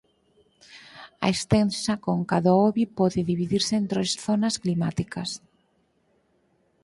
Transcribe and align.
A 1.25 1.27
extensa 1.33 1.93
conca 2.07 2.37
do 2.45 2.51
Obi 2.67 2.85
pode 2.99 3.27
dividirse 3.31 3.73
en 3.79 3.85
tres 3.91 4.09
zonas 4.25 4.55
climáticas. 4.63 5.29